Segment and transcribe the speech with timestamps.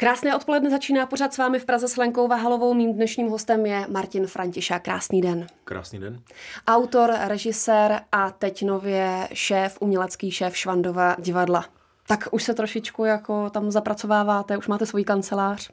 [0.00, 2.74] Krásné odpoledne začíná pořád s vámi v Praze s Lenkou Vahalovou.
[2.74, 4.82] Mým dnešním hostem je Martin Františák.
[4.82, 5.46] Krásný den.
[5.64, 6.20] Krásný den.
[6.66, 11.64] Autor, režisér a teď nově šéf, umělecký šéf Švandova divadla.
[12.06, 15.70] Tak už se trošičku jako tam zapracováváte, už máte svůj kancelář?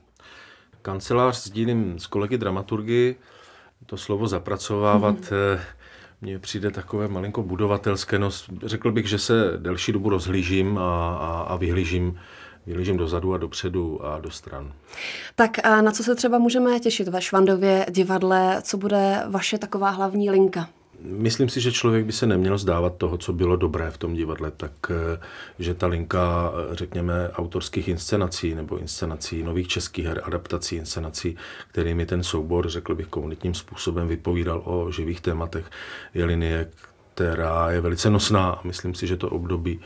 [0.81, 3.15] Kancelář sdílím s kolegy dramaturgy.
[3.85, 5.59] To slovo zapracovávat mm-hmm.
[6.21, 8.19] mně přijde takové malinko budovatelské.
[8.19, 8.29] No,
[8.65, 12.19] řekl bych, že se delší dobu rozhlížím a, a, a vyhlížím
[12.67, 14.73] Vyhlížím dozadu a dopředu a do stran.
[15.35, 18.61] Tak a na co se třeba můžeme těšit ve Švandově divadle?
[18.61, 20.69] Co bude vaše taková hlavní linka?
[21.01, 24.51] Myslím si, že člověk by se neměl zdávat toho, co bylo dobré v tom divadle,
[24.51, 25.19] tak eh,
[25.59, 31.37] že ta linka, eh, řekněme, autorských inscenací nebo inscenací nových českých her, adaptací inscenací,
[31.71, 35.65] kterými ten soubor, řekl bych, komunitním způsobem vypovídal o živých tématech,
[36.13, 36.69] je linie,
[37.13, 39.79] která je velice nosná a myslím si, že to období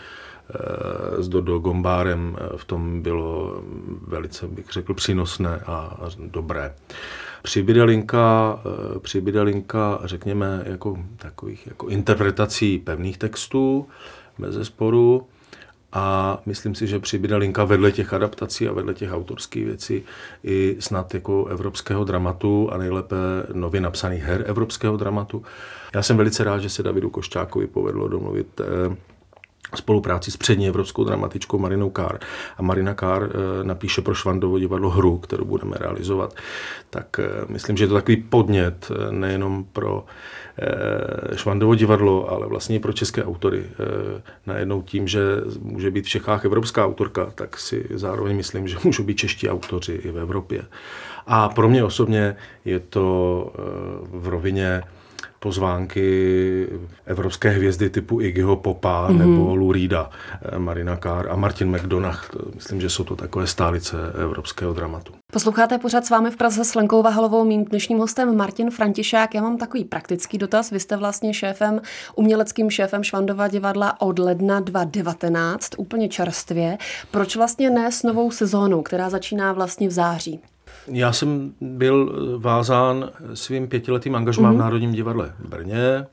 [1.18, 3.62] s Dodo Gombárem v tom bylo
[4.08, 6.74] velice, bych řekl, přínosné a dobré.
[7.44, 8.60] Přibyde linka,
[8.99, 13.88] přibyde linka, řekněme, jako takových jako interpretací pevných textů
[14.40, 15.27] bez sporu
[15.93, 20.04] a myslím si, že přibyde linka vedle těch adaptací a vedle těch autorských věcí
[20.43, 23.15] i snad jako evropského dramatu a nejlépe
[23.54, 25.43] nově napsaných her evropského dramatu.
[25.96, 28.96] Já jsem velice rád, že se Davidu Košťákovi povedlo domluvit eh,
[29.76, 32.20] spolupráci s přední evropskou dramatičkou Marinou Kár.
[32.58, 36.34] A Marina Kár eh, napíše pro Švandovo divadlo hru, kterou budeme realizovat.
[36.90, 40.05] Tak eh, myslím, že je to takový podnět eh, nejenom pro
[41.36, 43.64] Švandovo divadlo, ale vlastně i pro české autory.
[44.46, 45.22] Najednou tím, že
[45.62, 49.94] může být v Čechách evropská autorka, tak si zároveň myslím, že můžou být čeští autoři
[49.94, 50.62] i v Evropě.
[51.27, 53.54] A pro mě osobně je to
[54.12, 54.84] v rovině
[55.43, 56.67] pozvánky
[57.05, 59.17] evropské hvězdy typu Iggyho Popa mm-hmm.
[59.17, 60.09] nebo Lurida,
[60.41, 62.29] eh, Marina Kár a Martin McDonagh.
[62.55, 65.13] Myslím, že jsou to takové stálice evropského dramatu.
[65.34, 69.35] Posloucháte pořád s vámi v Praze s Lenkou Vahalovou, mým dnešním hostem Martin Františák.
[69.35, 70.72] Já mám takový praktický dotaz.
[70.72, 71.81] Vy jste vlastně šéfem,
[72.16, 76.78] uměleckým šéfem Švandova divadla od ledna 2019, úplně čerstvě.
[77.12, 80.41] Proč vlastně ne s novou sezónou, která začíná vlastně v září?
[80.88, 84.52] Já jsem byl vázán svým pětiletým angažmá mm-hmm.
[84.52, 84.64] v mhm.
[84.64, 86.06] Národním divadle v Brně.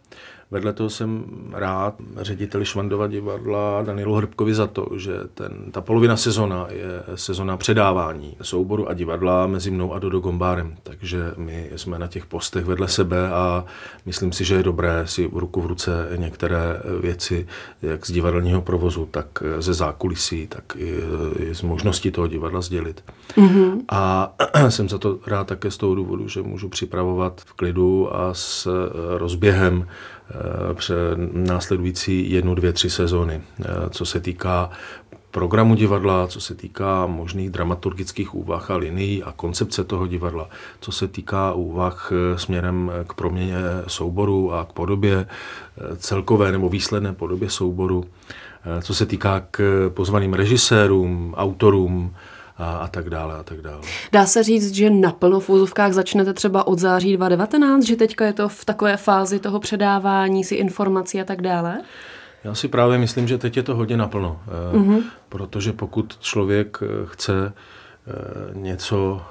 [0.50, 6.16] Vedle toho jsem rád řediteli Švandova divadla Danielu Hrbkovi za to, že ten, ta polovina
[6.16, 10.76] sezona je sezona předávání souboru a divadla mezi mnou a Dodo Gombárem.
[10.82, 13.64] Takže my jsme na těch postech vedle sebe a
[14.06, 17.46] myslím si, že je dobré si ruku v ruce některé věci,
[17.82, 20.94] jak z divadelního provozu, tak ze zákulisí, tak i,
[21.38, 23.04] i z možnosti toho divadla sdělit.
[23.36, 23.80] Mm-hmm.
[23.88, 24.34] A
[24.68, 28.68] jsem za to rád také z toho důvodu, že můžu připravovat v klidu a s
[29.16, 30.17] rozběhem Eh, před
[31.32, 33.42] následující jednu, dvě, tři sezóny.
[33.60, 34.70] Eh, co se týká
[35.30, 40.48] programu divadla, co se týká možných dramaturgických úvah a linií a koncepce toho divadla,
[40.80, 43.56] co se týká úvah eh, směrem k proměně
[43.86, 45.26] souboru a k podobě
[45.96, 48.04] celkové nebo výsledné podobě souboru,
[48.82, 52.14] co se týká k pozvaným režisérům, autorům,
[52.58, 53.80] a, a tak dále a tak dále.
[54.12, 58.32] Dá se říct, že naplno v úzovkách začnete třeba od září 2019, že teďka je
[58.32, 61.80] to v takové fázi toho předávání si informací a tak dále?
[62.44, 64.40] Já si právě myslím, že teď je to hodně naplno,
[64.72, 65.02] mm-hmm.
[65.28, 67.52] protože pokud člověk eh, chce
[68.54, 69.22] něco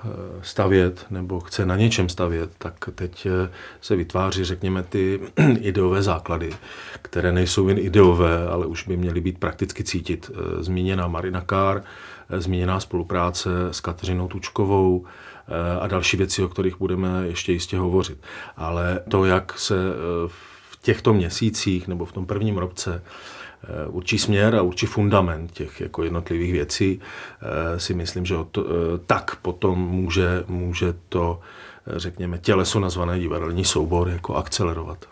[0.42, 3.28] stavět nebo chce na něčem stavět, tak teď
[3.82, 5.20] se vytváří, řekněme, ty
[5.60, 6.50] ideové základy,
[7.02, 10.32] které nejsou jen ideové, ale už by měly být prakticky cítit.
[10.60, 11.84] Zmíněná Marina Kár,
[12.30, 18.18] zmíněná spolupráce s Kateřinou Tučkovou eh, a další věci, o kterých budeme ještě jistě hovořit.
[18.58, 23.10] Ale to, jak se eh, v těchto měsících nebo v tom prvním roce eh,
[23.88, 27.00] určí směr a určí fundament těch jako jednotlivých věcí,
[27.78, 28.66] si myslím, že to,
[29.06, 31.40] tak potom může, může to,
[31.88, 35.06] řekněme, těleso nazvané divadelní soubor jako akcelerovat.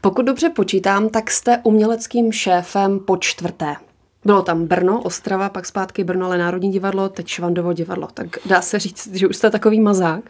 [0.00, 3.76] Pokud dobře počítám, tak jste uměleckým šéfem po čtvrté.
[4.24, 8.08] Bylo tam Brno, Ostrava, pak zpátky Brno, ale Národní divadlo, teď Švandovo divadlo.
[8.14, 10.20] Tak dá se říct, že už jste takový mazák?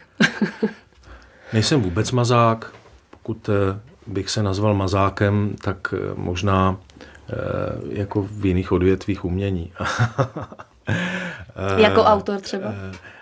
[1.53, 2.73] Nejsem vůbec mazák.
[3.11, 6.86] Pokud eh, bych se nazval mazákem, tak eh, možná eh,
[7.89, 9.73] jako v jiných odvětvích umění.
[11.77, 12.75] jako autor třeba?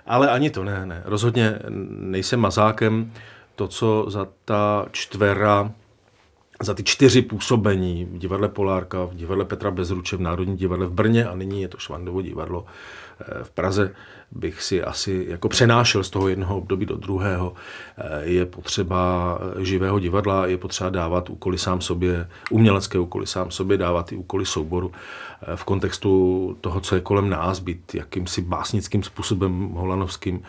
[0.06, 1.02] Ale ani to ne, ne.
[1.04, 1.58] Rozhodně
[1.88, 3.12] nejsem mazákem.
[3.56, 5.70] To, co za ta čtvera
[6.62, 10.92] za ty čtyři působení v divadle Polárka, v divadle Petra Bezruče, v Národním divadle v
[10.92, 12.66] Brně a nyní je to Švandovo divadlo
[13.42, 13.94] v Praze,
[14.30, 17.54] bych si asi jako přenášel z toho jednoho období do druhého.
[18.22, 24.12] Je potřeba živého divadla, je potřeba dávat úkoly sám sobě, umělecké úkoly sám sobě, dávat
[24.12, 24.92] i úkoly souboru
[25.54, 30.42] v kontextu toho, co je kolem nás, být jakýmsi básnickým způsobem holanovským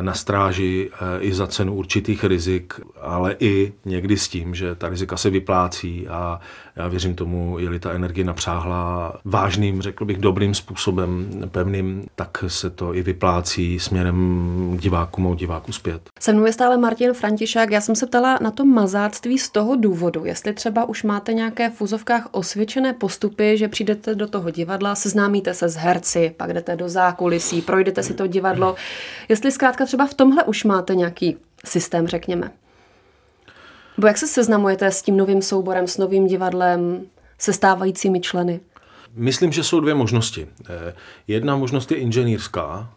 [0.00, 4.88] na stráži eh, i za cenu určitých rizik, ale i někdy s tím, že ta
[4.88, 6.40] rizika se vyplácí a
[6.76, 12.70] já věřím tomu, je-li ta energie napřáhla vážným, řekl bych, dobrým způsobem, pevným, tak se
[12.70, 16.02] to i vyplácí směrem divákům a diváku zpět.
[16.20, 17.70] Se mnou je stále Martin Františák.
[17.70, 21.70] Já jsem se ptala na to mazáctví z toho důvodu, jestli třeba už máte nějaké
[21.70, 26.76] v úzovkách osvědčené postupy, že přijdete do toho divadla, seznámíte se s herci, pak jdete
[26.76, 28.74] do zákulisí, projdete si to divadlo.
[29.28, 32.50] Jestli zkrátka třeba v tomhle už máte nějaký systém, řekněme.
[33.98, 37.00] Bo jak se seznamujete s tím novým souborem, s novým divadlem,
[37.38, 38.60] se stávajícími členy?
[39.14, 40.46] Myslím, že jsou dvě možnosti.
[40.68, 40.94] Eh,
[41.28, 42.90] jedna možnost je inženýrská.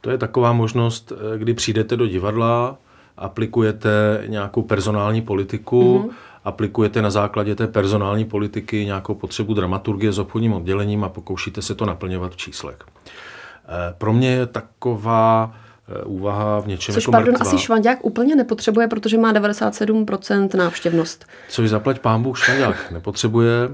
[0.00, 2.78] To je taková možnost, eh, kdy přijdete do divadla,
[3.16, 6.14] aplikujete nějakou personální politiku, mm-hmm.
[6.44, 11.74] aplikujete na základě té personální politiky nějakou potřebu dramaturgie s obchodním oddělením a pokoušíte se
[11.74, 12.78] to naplňovat v číslech.
[12.78, 15.54] Eh, pro mě je taková
[16.04, 17.46] úvaha v něčem Což, jako pardon, mrkva.
[17.46, 21.26] asi Švandák úplně nepotřebuje, protože má 97% návštěvnost.
[21.48, 23.68] Což zaplať pán Bůh Švandák nepotřebuje,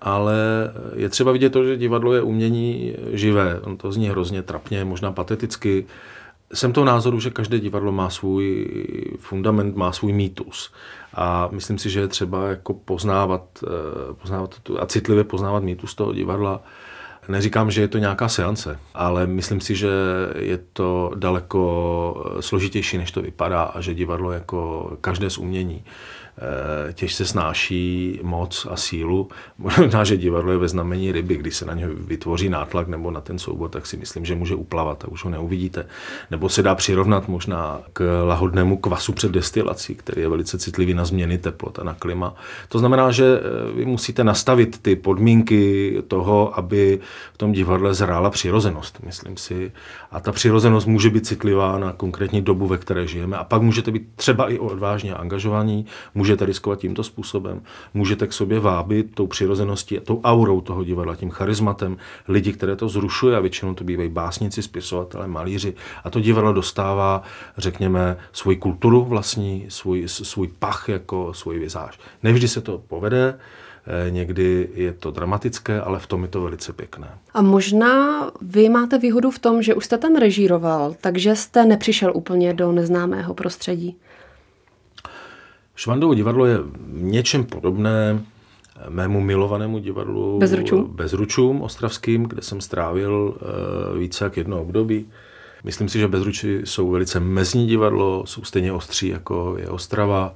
[0.00, 0.36] ale
[0.94, 3.60] je třeba vidět to, že divadlo je umění živé.
[3.60, 5.86] On to zní hrozně trapně, možná pateticky.
[6.54, 8.68] Jsem toho názoru, že každé divadlo má svůj
[9.18, 10.72] fundament, má svůj mýtus.
[11.14, 16.12] A myslím si, že je třeba jako poznávat, eh, poznávat a citlivě poznávat mýtus toho
[16.12, 16.62] divadla
[17.28, 19.88] Neříkám, že je to nějaká seance, ale myslím si, že
[20.38, 25.84] je to daleko složitější, než to vypadá a že divadlo jako každé z umění
[26.92, 29.28] těžce snáší moc a sílu.
[29.58, 33.20] Možná, že divadlo je ve znamení ryby, když se na něj vytvoří nátlak nebo na
[33.20, 35.86] ten soubor, tak si myslím, že může uplavat a už ho neuvidíte.
[36.30, 41.04] Nebo se dá přirovnat možná k lahodnému kvasu před destilací, který je velice citlivý na
[41.04, 42.34] změny teplot a na klima.
[42.68, 47.00] To znamená, že eh, vy musíte nastavit ty podmínky toho, aby
[47.32, 49.72] v tom divadle zrála přirozenost, myslím si.
[50.10, 53.36] A ta přirozenost může být citlivá na konkrétní dobu, ve které žijeme.
[53.36, 55.86] A pak můžete být třeba i odvážně angažovaní,
[56.24, 57.62] můžete riskovat tímto způsobem.
[57.94, 61.96] Můžete k sobě vábit tou přirozeností, tou aurou toho divadla, tím charizmatem
[62.28, 65.74] lidi, které to zrušuje a většinou to bývají básníci, spisovatelé, malíři.
[66.04, 67.22] A to divadlo dostává,
[67.58, 71.98] řekněme, svoji kulturu vlastní, svůj, svůj pach jako svůj vizáž.
[72.22, 73.38] Nevždy se to povede,
[73.86, 77.08] eh, někdy je to dramatické, ale v tom je to velice pěkné.
[77.34, 82.12] A možná vy máte výhodu v tom, že už jste tam režíroval, takže jste nepřišel
[82.14, 83.96] úplně do neznámého prostředí.
[85.74, 88.24] Švandovo divadlo je v něčem podobné
[88.88, 93.34] mému milovanému divadlu Bezručům, Bezručům ostravským, kde jsem strávil
[93.92, 95.06] uh, více jak jedno období.
[95.64, 100.34] Myslím si, že Bezruči jsou velice mezní divadlo, jsou stejně ostří jako je Ostrava.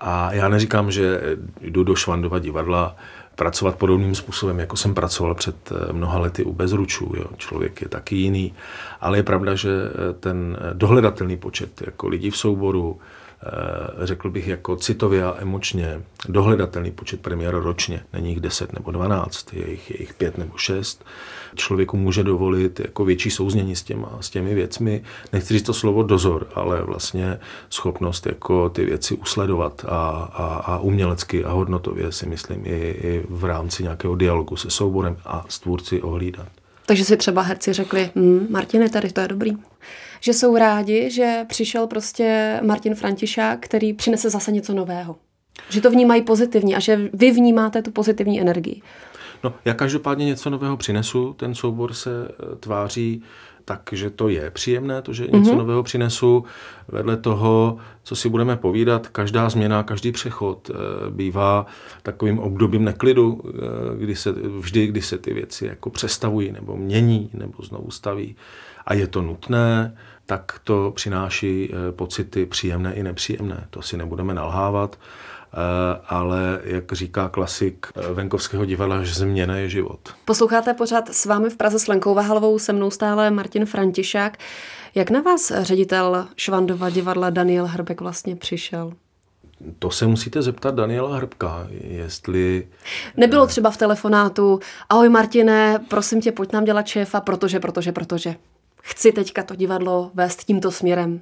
[0.00, 1.20] A já neříkám, že
[1.60, 2.96] jdu do Švandova divadla
[3.36, 7.12] pracovat podobným způsobem, jako jsem pracoval před eh, mnoha lety u Bezručů.
[7.16, 7.26] Jo.
[7.36, 8.54] Člověk je taky jiný.
[9.00, 13.23] Ale je pravda, že eh, ten dohledatelný počet jako lidí v souboru, Eh,
[14.02, 18.04] řekl bych, jako citově a emočně dohledatelný počet premiér ročně.
[18.12, 21.04] Není jich 10 nebo 12, je jich, je jich 5 nebo 6.
[21.54, 25.02] Člověku může dovolit jako větší souznění s, těma, s těmi věcmi.
[25.32, 27.38] Nechci říct to slovo dozor, ale vlastně
[27.70, 32.70] schopnost jako ty věci usledovat a, a, a umělecky a hodnotově si myslím i,
[33.02, 36.48] i v rámci nějakého dialogu se souborem a s tvůrci ohlídat.
[36.86, 39.52] Takže si třeba herci řekli, hm, Martine, tady to je dobrý.
[40.24, 45.16] Že jsou rádi, že přišel prostě Martin Františák, který přinese zase něco nového.
[45.70, 48.82] Že to vnímají pozitivně a že vy vnímáte tu pozitivní energii.
[49.44, 51.32] No, já každopádně něco nového přinesu.
[51.32, 53.22] Ten soubor se eh, tváří
[53.66, 55.56] takže to je příjemné, to, že něco mm-hmm.
[55.56, 56.44] nového přinesu.
[56.88, 61.66] Vedle toho, co si budeme povídat, každá změna, každý přechod eh, bývá
[62.02, 63.50] takovým obdobím neklidu, eh,
[63.98, 68.36] kdy se, vždy, kdy se ty věci jako přestavují nebo mění nebo znovu staví.
[68.86, 69.96] A je to nutné,
[70.26, 73.66] tak to přináší pocity příjemné i nepříjemné.
[73.70, 74.98] To si nebudeme nalhávat.
[75.56, 80.00] Eh, ale jak říká klasik eh, venkovského divadla, že změna je život.
[80.24, 84.38] Posloucháte pořád s vámi v Praze s Lenkou Vahalovou, se mnou stále Martin Františák.
[84.94, 88.92] Jak na vás ředitel Švandova divadla Daniel Hrbek vlastně přišel?
[89.78, 92.68] To se musíte zeptat Daniela Hrbka, jestli...
[93.16, 98.34] Nebylo třeba v telefonátu, ahoj Martine, prosím tě, pojď nám dělat šéfa, protože, protože, protože.
[98.82, 101.20] Chci teďka to divadlo vést tímto směrem.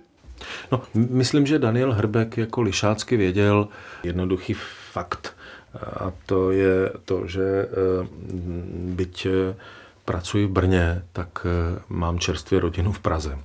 [0.72, 3.68] No, myslím, že Daniel Hrbek jako lišácky věděl
[4.02, 4.54] jednoduchý
[4.92, 5.36] fakt.
[6.00, 7.68] A to je to, že
[8.74, 9.26] byť
[10.04, 11.46] pracuji v Brně, tak
[11.88, 13.38] mám čerstvě rodinu v Praze.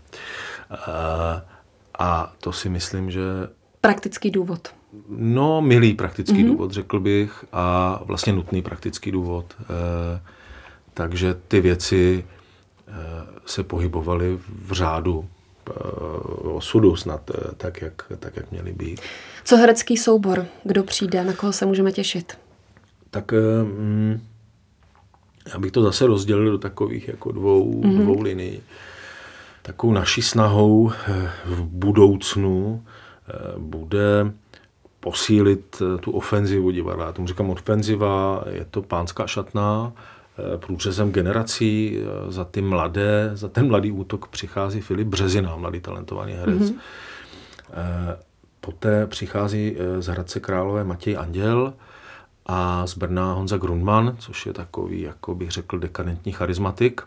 [2.00, 3.22] A to si myslím, že...
[3.82, 4.68] Praktický důvod.
[5.10, 6.48] No, milý praktický mm-hmm.
[6.48, 9.56] důvod, řekl bych, a vlastně nutný praktický důvod.
[10.94, 12.26] Takže ty věci
[13.46, 15.30] se pohybovaly v řádu
[16.44, 19.02] osudu snad, e, tak jak, tak, jak měly být.
[19.44, 20.46] Co herecký soubor?
[20.64, 21.24] Kdo přijde?
[21.24, 22.38] Na koho se můžeme těšit?
[23.12, 23.32] Tak
[23.64, 24.22] mm,
[25.54, 28.02] já bych to zase rozdělil do takových jako dvou, mm-hmm.
[28.02, 28.62] dvou linií.
[29.62, 30.92] Takovou naší snahou
[31.46, 32.84] v budoucnu
[33.58, 34.32] bude
[35.00, 37.06] posílit eh, tu ofenzivu divadla.
[37.06, 40.17] Já tomu říkám ofenziva, je to pánská šatná, eh,
[40.58, 46.34] průřezem generací, eh, za ty mladé, za ten mladý útok přichází Filip Březina, mladý talentovaný
[46.34, 46.62] herec.
[46.62, 46.76] Mm-hmm.
[48.62, 51.74] Poté přichází z Hradce Králové Matěj Anděl
[52.46, 57.02] a z Brna Honza Grundman, což je takový, jako bych řekl, dekadentní charizmatik.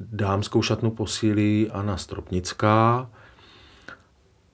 [0.00, 3.10] Dámskou šatnu posílí Anna Stropnická,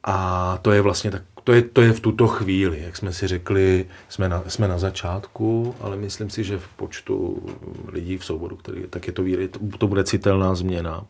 [0.06, 3.26] a to je vlastně tak, to je, to je v tuto chvíli, jak jsme si
[3.26, 7.42] řekli, jsme na, jsme na začátku, ale myslím si, že v počtu
[7.88, 11.04] lidí v souboru, který, tak je to, to, to bude citelná změna.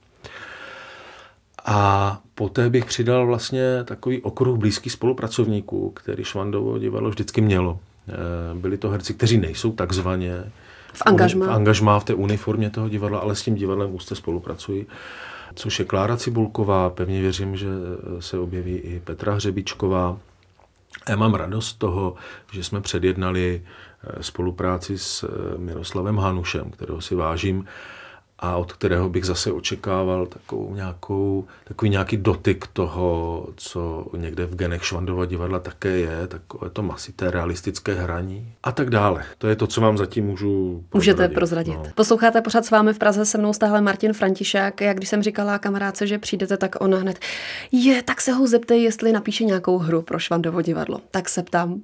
[1.64, 7.78] A poté bych přidal vlastně takový okruh blízkých spolupracovníků, který Švandovo divadlo vždycky mělo.
[8.09, 8.12] Eh,
[8.55, 10.45] byli to herci, kteří nejsou takzvaně
[10.93, 11.47] v angažmá.
[11.47, 14.87] v angažmá v té uniformě toho divadla, ale s tím divadlem úzce spolupracují
[15.57, 16.91] což je Klára Cibulková.
[16.91, 17.69] Pevně věřím, že
[18.21, 20.19] se objeví i Petra Hřebičková.
[21.09, 22.15] Já mám radost toho,
[22.53, 27.67] že jsme předjednali eh, spolupráci s eh, Miroslavem Hanušem, kterého si vážím
[28.38, 34.55] a od kterého bych zase očekával takovou nějakou, takový nějaký dotyk toho, co někde v
[34.55, 39.25] genech Švandova divadla také je, takové to masité realistické hraní a tak dále.
[39.38, 40.95] To je to, co vám zatím můžu prozradit.
[40.95, 41.75] Můžete prozradit.
[41.75, 41.85] No.
[41.95, 44.81] Posloucháte pořád s vámi v Praze se mnou stále Martin Františák.
[44.81, 47.19] Jak když jsem říkala kamarádce, že přijdete, tak ona hned
[47.73, 51.00] je, tak se ho zeptej, jestli napíše nějakou hru pro Švandovo divadlo.
[51.11, 51.81] Tak se ptám,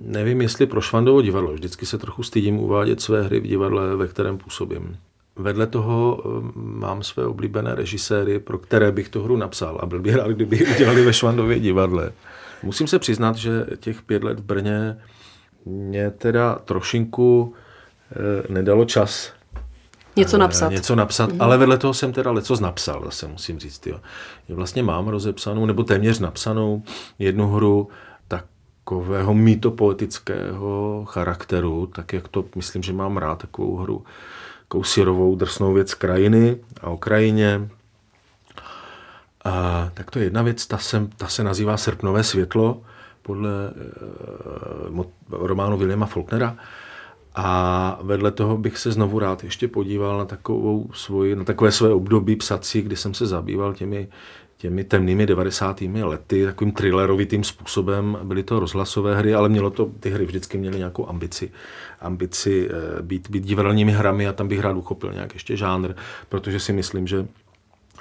[0.00, 1.52] Nevím, jestli pro Švandovo divadlo.
[1.52, 4.96] Vždycky se trochu stydím uvádět své hry v divadle, ve kterém působím.
[5.36, 10.00] Vedle toho eh, mám své oblíbené režiséry, pro které bych tu hru napsal a byl
[10.00, 12.12] bych rád, kdyby ji udělali ve Švandově divadle.
[12.62, 14.98] Musím se přiznat, že těch pět let v Brně
[15.64, 17.54] mě teda trošinku
[18.12, 19.32] eh, nedalo čas
[20.16, 20.68] Něco napsat.
[20.70, 21.42] Něco napsat, mm-hmm.
[21.42, 23.86] ale vedle toho jsem teda leco napsal, zase musím říct.
[23.86, 24.00] Jo.
[24.48, 26.82] Vlastně mám rozepsanou, nebo téměř napsanou
[27.18, 27.88] jednu hru
[28.28, 34.04] takového mýtopoetického charakteru, tak jak to myslím, že mám rád takovou hru
[34.74, 37.68] takovou syrovou drsnou věc krajiny a o krajině.
[39.44, 42.82] A, tak to je jedna věc, ta se, ta se nazývá Srpnové světlo
[43.22, 46.56] podle e, románu Williama Faulknera.
[47.34, 51.92] A vedle toho bych se znovu rád ještě podíval na, takovou svoji, na takové své
[51.92, 54.08] období psací, kdy jsem se zabýval těmi
[54.64, 55.80] těmi temnými 90.
[55.80, 58.18] lety, takovým thrillerovitým způsobem.
[58.22, 61.50] Byly to rozhlasové hry, ale mělo to, ty hry vždycky měly nějakou ambici,
[62.00, 65.94] ambici eh, být, být divadelními hrami a tam bych rád uchopil nějak ještě žánr,
[66.28, 67.26] protože si myslím, že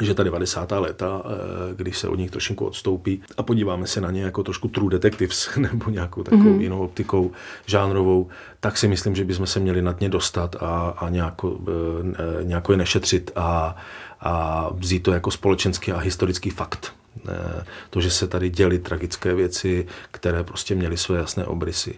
[0.02, 0.72] že ta 90.
[0.72, 4.68] léta, eh, když se od nich trošku odstoupí a podíváme se na ně jako trošku
[4.68, 6.62] true detectives nebo nějakou takovou mm-hmm.
[6.62, 7.32] jinou optikou
[7.66, 8.30] žánrovou,
[8.60, 12.72] tak si myslím, že bychom se měli nad ně dostat a, a nějako, eh, nějako
[12.72, 13.76] je nešetřit a,
[14.24, 16.94] a vzít to jako společenský a historický fakt.
[17.30, 21.96] Eh, to, že se tady děly tragické věci, které prostě měly své jasné obrysy.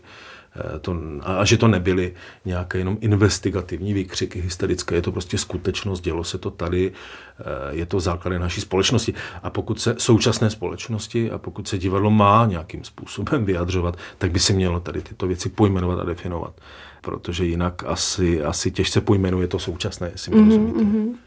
[0.55, 2.13] Eh, to, a že to nebyly
[2.45, 6.91] nějaké jenom investigativní výkřiky hysterické, je to prostě skutečnost, dělo se to tady,
[7.39, 7.43] eh,
[7.75, 9.13] je to základ naší společnosti.
[9.43, 14.39] A pokud se současné společnosti a pokud se divadlo má nějakým způsobem vyjadřovat, tak by
[14.39, 16.53] si mělo tady tyto věci pojmenovat a definovat.
[17.01, 20.79] Protože jinak asi, asi těžce pojmenuje to současné, jestli mi mm-hmm, rozumíte.
[20.79, 21.24] Mm-hmm.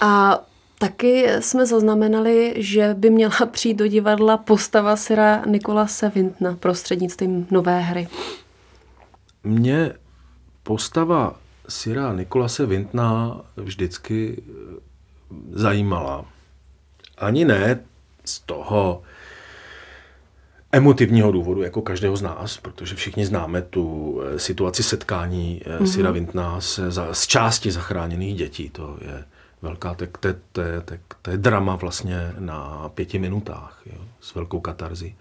[0.00, 0.40] A
[0.78, 7.80] taky jsme zaznamenali, že by měla přijít do divadla postava Syra Nikolase Vintna prostřednictvím nové
[7.80, 8.08] hry.
[9.44, 9.92] Mě
[10.62, 11.36] postava
[11.68, 14.52] Syra Nikolase Vintna vždycky eh,
[15.52, 16.24] zajímala.
[17.18, 17.80] Ani ne
[18.24, 19.02] z toho
[20.74, 25.84] emotivního důvodu, jako každého z nás, protože všichni známe tu eh, situaci setkání mm-hmm.
[25.84, 28.70] Syra Vintna s, z části zachráněných dětí.
[28.70, 29.24] To je
[29.62, 34.60] velká, tak to, to, to, to je drama vlastně na pěti minutách, jo, s velkou
[34.60, 35.14] katarzí.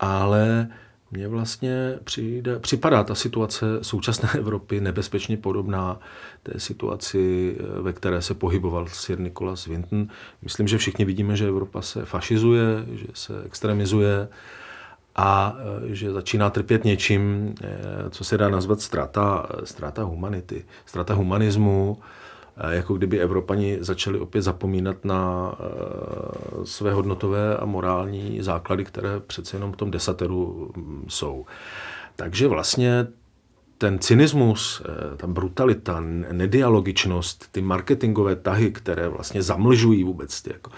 [0.00, 0.68] Ale
[1.14, 6.00] mně vlastně přijde, připadá ta situace současné Evropy nebezpečně podobná
[6.42, 10.08] té situaci, ve které se pohyboval Sir Nicholas Winton.
[10.42, 14.28] Myslím, že všichni vidíme, že Evropa se fašizuje, že se extremizuje
[15.16, 15.56] a
[15.86, 17.54] že začíná trpět něčím,
[18.10, 21.98] co se dá nazvat strata, strata humanity, strata humanismu,
[22.70, 25.52] jako kdyby Evropani začali opět zapomínat na
[26.64, 31.46] své hodnotové a morální základy, které přece jenom v tom desateru mm, jsou.
[32.16, 33.06] Takže vlastně
[33.78, 36.00] ten cynismus, eh, ta brutalita,
[36.32, 40.70] nedialogičnost, ty marketingové tahy, které vlastně zamlžují vůbec ty jako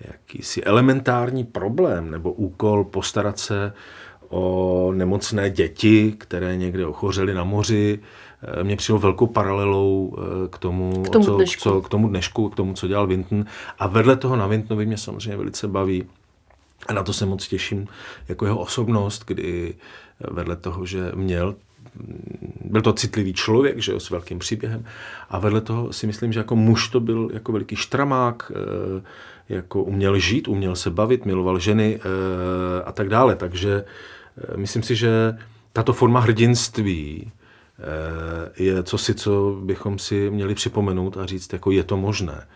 [0.00, 3.72] jakýsi elementární problém nebo úkol postarat se
[4.28, 7.98] o nemocné děti, které někde ochořely na moři,
[8.42, 11.62] eh, mě přijelo velkou paralelou eh, k tomu, k tomu, co, dnešku.
[11.62, 13.44] Co, k tomu dnešku, k tomu, co dělal Vinton.
[13.78, 16.04] A vedle toho na Vintonovi mě samozřejmě velice baví
[16.86, 17.86] a na to se moc těším
[18.28, 19.74] jako jeho osobnost, kdy
[20.30, 21.54] vedle toho, že měl
[22.64, 24.84] byl to citlivý člověk, že jo, s velkým příběhem.
[25.30, 28.52] A vedle toho si myslím, že jako muž to byl jako veliký štramák,
[29.48, 32.00] jako uměl žít, uměl se bavit, miloval ženy
[32.84, 33.36] a tak dále.
[33.36, 33.84] Takže
[34.56, 35.38] myslím si, že
[35.72, 37.32] tato forma hrdinství
[38.56, 42.46] je co si, co bychom si měli připomenout a říct, jako je to možné.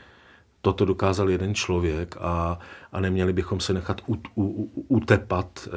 [0.60, 2.58] Toto dokázal jeden člověk a,
[2.92, 5.68] a neměli bychom se nechat ut, u, utepat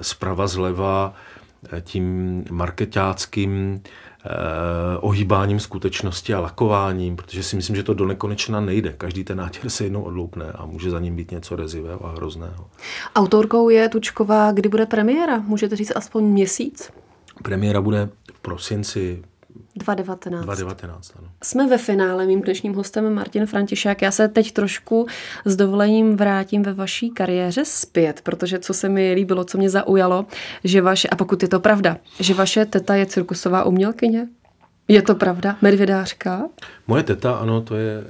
[0.00, 1.14] zprava zleva
[1.80, 3.90] tím marketáckým eh,
[5.00, 8.92] ohýbáním skutečnosti a lakováním, protože si myslím, že to do nekonečna nejde.
[8.92, 12.66] Každý ten nátěr se jednou odloupne a může za ním být něco rezivého a hrozného.
[13.16, 14.52] Autorkou je Tučková.
[14.52, 15.38] Kdy bude premiéra?
[15.38, 16.90] Můžete říct aspoň měsíc?
[17.42, 19.22] Premiéra bude v prosinci
[19.76, 20.44] 2019.
[20.44, 21.28] 2019 ano.
[21.42, 22.26] Jsme ve finále.
[22.26, 24.02] Mým dnešním hostem Martin Františák.
[24.02, 25.06] Já se teď trošku
[25.44, 30.26] s dovolením vrátím ve vaší kariéře zpět, protože co se mi líbilo, co mě zaujalo,
[30.64, 34.28] že vaše, a pokud je to pravda, že vaše teta je cirkusová umělkyně?
[34.88, 35.56] Je to pravda?
[35.62, 36.48] Medvědářka?
[36.86, 38.04] Moje teta, ano, to je...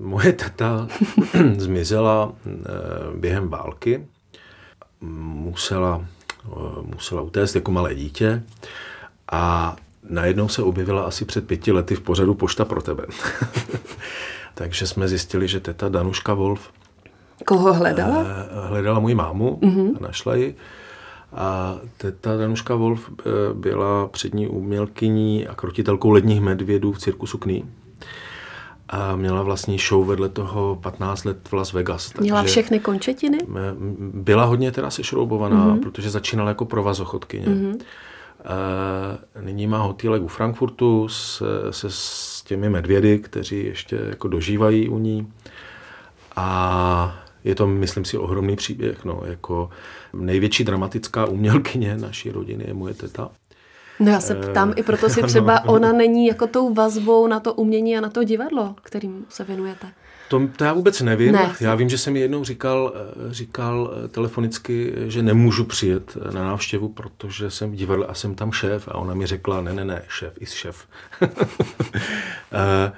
[0.00, 0.88] Moje teta
[1.56, 2.50] zmizela eh,
[3.16, 4.06] během války.
[5.00, 6.04] Musela,
[6.46, 8.42] eh, musela utéct jako malé dítě
[9.32, 9.76] a
[10.10, 13.06] najednou se objevila asi před pěti lety v pořadu Pošta pro tebe.
[14.54, 16.70] Takže jsme zjistili, že teta Danuška Wolf
[17.44, 18.24] Koho hledala?
[18.26, 19.96] Eh, hledala moji mámu mm-hmm.
[20.00, 20.56] a našla ji.
[21.32, 23.22] A teta Danuška Wolf eh,
[23.54, 27.64] byla přední umělkyní a krotitelkou ledních medvědů v cirkusu Kný.
[28.88, 32.14] A měla vlastní show vedle toho 15 let v Las Vegas.
[32.14, 33.38] Měla všechny končetiny?
[33.98, 35.80] Byla hodně teda sešroubovaná, mm-hmm.
[35.80, 37.46] protože začínala jako provazochodkyně.
[37.46, 37.78] Mm-hmm.
[38.40, 44.88] Eh, nyní má hotýlek u Frankfurtu se, se s těmi medvědy, kteří ještě jako dožívají
[44.88, 45.32] u ní.
[46.36, 49.04] A je to, myslím si, ohromný příběh.
[49.04, 49.70] No, jako
[50.12, 53.30] největší dramatická umělkyně naší rodiny je moje teta.
[54.00, 57.54] No já se ptám, i proto si třeba ona není jako tou vazbou na to
[57.54, 59.86] umění a na to divadlo, kterým se věnujete.
[60.28, 61.32] To, to já vůbec nevím.
[61.32, 61.54] Ne.
[61.60, 66.32] Já vím, že jsem mi jednou říkal, eh, říkal eh, telefonicky, že nemůžu přijet eh,
[66.32, 68.88] na návštěvu, protože jsem v divadle a jsem tam šéf.
[68.88, 70.88] A ona mi řekla, ne, ne, ne, šéf, i šéf.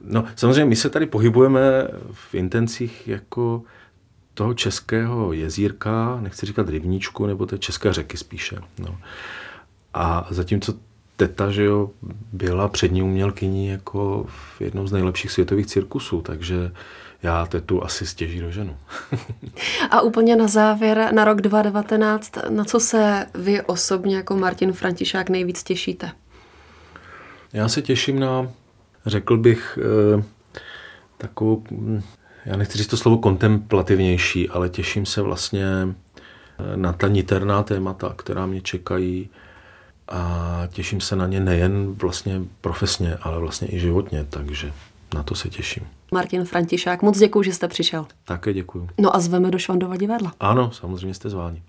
[0.00, 3.62] no, samozřejmě my se tady pohybujeme v intencích jako
[4.34, 8.58] toho českého jezírka, nechci říkat rybníčku, nebo té české řeky spíše.
[8.78, 8.98] No.
[9.94, 10.74] A zatímco
[11.16, 11.90] teta, že jo,
[12.32, 16.72] byla přední umělkyní jako v jednom z nejlepších světových cirkusů, takže
[17.22, 18.76] já tetu asi stěží do ženu.
[19.90, 25.30] A úplně na závěr, na rok 2019, na co se vy osobně jako Martin Františák
[25.30, 26.10] nejvíc těšíte?
[27.52, 28.50] Já se těším na,
[29.06, 29.78] řekl bych,
[30.18, 30.22] eh,
[31.18, 32.02] takovou, hm,
[32.44, 35.66] já nechci říct to slovo kontemplativnější, ale těším se vlastně
[36.58, 39.30] eh, na ta niterná témata, která mě čekají
[40.08, 44.72] a těším se na ně nejen vlastně profesně, ale vlastně i životně, takže
[45.14, 45.86] na to se těším.
[46.12, 48.06] Martin Františák, moc děkuji, že jste přišel.
[48.24, 48.88] Také děkuji.
[48.98, 50.32] No a zveme do Švandova divadla.
[50.40, 51.62] Ano, samozřejmě jste zváni.